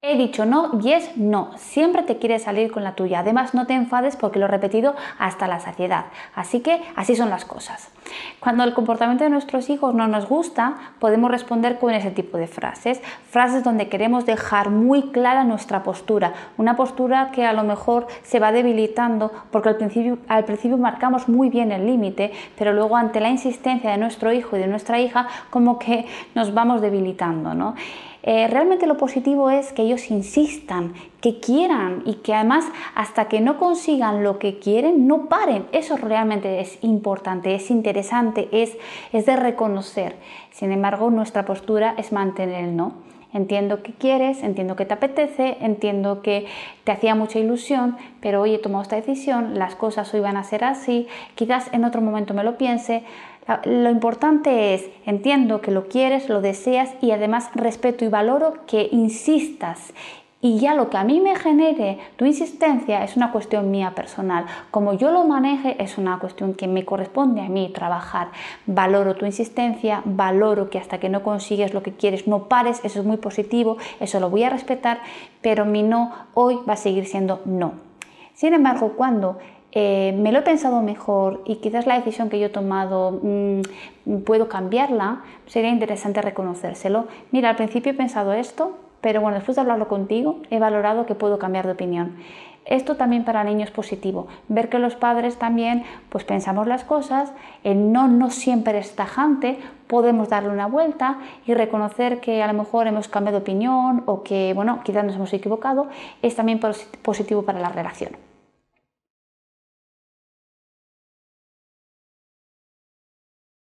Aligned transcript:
He 0.00 0.16
dicho 0.16 0.46
no 0.46 0.78
y 0.80 0.92
es 0.92 1.16
no. 1.16 1.50
Siempre 1.56 2.04
te 2.04 2.18
quieres 2.18 2.44
salir 2.44 2.70
con 2.70 2.84
la 2.84 2.94
tuya. 2.94 3.18
Además, 3.18 3.52
no 3.52 3.66
te 3.66 3.74
enfades 3.74 4.14
porque 4.14 4.38
lo 4.38 4.44
he 4.44 4.48
repetido 4.48 4.94
hasta 5.18 5.48
la 5.48 5.58
saciedad. 5.58 6.04
Así 6.36 6.60
que 6.60 6.80
así 6.94 7.16
son 7.16 7.30
las 7.30 7.44
cosas. 7.44 7.90
Cuando 8.38 8.62
el 8.62 8.74
comportamiento 8.74 9.24
de 9.24 9.30
nuestros 9.30 9.68
hijos 9.70 9.96
no 9.96 10.06
nos 10.06 10.28
gusta, 10.28 10.76
podemos 11.00 11.32
responder 11.32 11.80
con 11.80 11.92
ese 11.92 12.12
tipo 12.12 12.38
de 12.38 12.46
frases. 12.46 13.02
Frases 13.28 13.64
donde 13.64 13.88
queremos 13.88 14.24
dejar 14.24 14.70
muy 14.70 15.10
clara 15.10 15.42
nuestra 15.42 15.82
postura. 15.82 16.32
Una 16.58 16.76
postura 16.76 17.32
que 17.32 17.44
a 17.44 17.52
lo 17.52 17.64
mejor 17.64 18.06
se 18.22 18.38
va 18.38 18.52
debilitando 18.52 19.32
porque 19.50 19.70
al 19.70 19.76
principio, 19.78 20.18
al 20.28 20.44
principio 20.44 20.78
marcamos 20.78 21.28
muy 21.28 21.50
bien 21.50 21.72
el 21.72 21.86
límite, 21.86 22.30
pero 22.56 22.72
luego 22.72 22.96
ante 22.96 23.18
la 23.18 23.30
insistencia 23.30 23.90
de 23.90 23.98
nuestro 23.98 24.32
hijo 24.32 24.56
y 24.56 24.60
de 24.60 24.68
nuestra 24.68 25.00
hija, 25.00 25.26
como 25.50 25.76
que 25.76 26.06
nos 26.36 26.54
vamos 26.54 26.82
debilitando. 26.82 27.52
¿no? 27.52 27.74
Eh, 28.30 28.46
realmente 28.48 28.86
lo 28.86 28.96
positivo 28.96 29.48
es 29.48 29.72
que 29.72 29.87
ellos 29.88 30.10
insistan, 30.10 30.94
que 31.20 31.40
quieran 31.40 32.02
y 32.06 32.14
que 32.14 32.34
además 32.34 32.64
hasta 32.94 33.26
que 33.28 33.40
no 33.40 33.58
consigan 33.58 34.22
lo 34.22 34.38
que 34.38 34.58
quieren, 34.58 35.06
no 35.06 35.26
paren. 35.26 35.66
Eso 35.72 35.96
realmente 35.96 36.60
es 36.60 36.78
importante, 36.82 37.54
es 37.54 37.70
interesante, 37.70 38.48
es, 38.52 38.76
es 39.12 39.26
de 39.26 39.36
reconocer. 39.36 40.16
Sin 40.50 40.72
embargo, 40.72 41.10
nuestra 41.10 41.44
postura 41.44 41.94
es 41.98 42.12
mantener 42.12 42.64
el 42.64 42.76
no. 42.76 43.08
Entiendo 43.34 43.82
que 43.82 43.92
quieres, 43.92 44.42
entiendo 44.42 44.74
que 44.74 44.86
te 44.86 44.94
apetece, 44.94 45.58
entiendo 45.60 46.22
que 46.22 46.46
te 46.84 46.92
hacía 46.92 47.14
mucha 47.14 47.38
ilusión, 47.38 47.98
pero 48.20 48.40
hoy 48.40 48.54
he 48.54 48.58
tomado 48.58 48.82
esta 48.82 48.96
decisión, 48.96 49.58
las 49.58 49.74
cosas 49.74 50.12
hoy 50.14 50.20
van 50.20 50.38
a 50.38 50.44
ser 50.44 50.64
así, 50.64 51.08
quizás 51.34 51.68
en 51.72 51.84
otro 51.84 52.00
momento 52.00 52.32
me 52.32 52.42
lo 52.42 52.56
piense, 52.56 53.04
lo 53.64 53.90
importante 53.90 54.74
es, 54.74 54.88
entiendo 55.06 55.60
que 55.60 55.70
lo 55.70 55.88
quieres, 55.88 56.28
lo 56.28 56.40
deseas 56.40 56.90
y 57.00 57.12
además 57.12 57.50
respeto 57.54 58.04
y 58.04 58.08
valoro 58.08 58.66
que 58.66 58.88
insistas. 58.92 59.92
Y 60.40 60.60
ya 60.60 60.74
lo 60.74 60.88
que 60.88 60.96
a 60.96 61.02
mí 61.02 61.20
me 61.20 61.34
genere 61.34 61.98
tu 62.14 62.24
insistencia 62.24 63.02
es 63.02 63.16
una 63.16 63.32
cuestión 63.32 63.72
mía 63.72 63.92
personal. 63.96 64.46
Como 64.70 64.92
yo 64.92 65.10
lo 65.10 65.24
maneje 65.24 65.82
es 65.82 65.98
una 65.98 66.20
cuestión 66.20 66.54
que 66.54 66.68
me 66.68 66.84
corresponde 66.84 67.40
a 67.40 67.48
mí 67.48 67.72
trabajar. 67.74 68.28
Valoro 68.66 69.16
tu 69.16 69.26
insistencia, 69.26 70.02
valoro 70.04 70.70
que 70.70 70.78
hasta 70.78 70.98
que 70.98 71.08
no 71.08 71.24
consigues 71.24 71.74
lo 71.74 71.82
que 71.82 71.92
quieres 71.92 72.28
no 72.28 72.44
pares, 72.44 72.80
eso 72.84 73.00
es 73.00 73.04
muy 73.04 73.16
positivo, 73.16 73.78
eso 73.98 74.20
lo 74.20 74.30
voy 74.30 74.44
a 74.44 74.50
respetar, 74.50 75.00
pero 75.40 75.64
mi 75.64 75.82
no 75.82 76.12
hoy 76.34 76.60
va 76.68 76.74
a 76.74 76.76
seguir 76.76 77.06
siendo 77.06 77.40
no. 77.44 77.72
Sin 78.34 78.54
embargo, 78.54 78.92
cuando 78.96 79.38
eh, 79.72 80.14
me 80.16 80.32
lo 80.32 80.38
he 80.38 80.42
pensado 80.42 80.80
mejor 80.80 81.42
y 81.44 81.56
quizás 81.56 81.86
la 81.86 81.96
decisión 81.96 82.30
que 82.30 82.38
yo 82.38 82.46
he 82.46 82.50
tomado 82.50 83.20
mm, 83.22 83.62
puedo 84.24 84.48
cambiarla, 84.48 85.22
sería 85.46 85.70
interesante 85.70 86.22
reconocérselo. 86.22 87.06
Mira, 87.32 87.50
al 87.50 87.56
principio 87.56 87.92
he 87.92 87.94
pensado 87.94 88.32
esto, 88.32 88.78
pero 89.00 89.20
bueno, 89.20 89.36
después 89.36 89.56
de 89.56 89.60
hablarlo 89.62 89.88
contigo, 89.88 90.40
he 90.50 90.58
valorado 90.58 91.06
que 91.06 91.14
puedo 91.14 91.38
cambiar 91.38 91.66
de 91.66 91.72
opinión. 91.72 92.16
Esto 92.64 92.96
también 92.96 93.24
para 93.24 93.44
niños 93.44 93.70
es 93.70 93.74
positivo, 93.74 94.26
ver 94.48 94.68
que 94.68 94.78
los 94.78 94.94
padres 94.94 95.38
también 95.38 95.84
pues 96.10 96.24
pensamos 96.24 96.66
las 96.66 96.84
cosas, 96.84 97.32
el 97.64 97.92
no 97.92 98.08
no 98.08 98.28
siempre 98.28 98.78
es 98.78 98.94
tajante, 98.94 99.58
podemos 99.86 100.28
darle 100.28 100.50
una 100.50 100.66
vuelta 100.66 101.16
y 101.46 101.54
reconocer 101.54 102.20
que 102.20 102.42
a 102.42 102.46
lo 102.46 102.52
mejor 102.52 102.86
hemos 102.86 103.08
cambiado 103.08 103.38
de 103.38 103.42
opinión 103.42 104.02
o 104.04 104.22
que 104.22 104.52
bueno, 104.54 104.80
quizás 104.84 105.04
nos 105.04 105.14
hemos 105.14 105.32
equivocado, 105.32 105.88
es 106.20 106.36
también 106.36 106.60
positivo 107.02 107.42
para 107.42 107.58
la 107.58 107.70
relación. 107.70 108.27